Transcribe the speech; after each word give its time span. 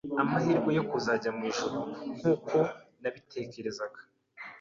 amahirwe 0.21 0.69
yo 0.77 0.83
kuzajya 0.89 1.29
mu 1.35 1.41
ijuru 1.51 1.79
nkuko 2.21 2.57
nabitekerezaga, 3.01 3.99